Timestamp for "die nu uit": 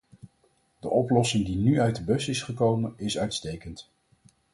1.45-1.95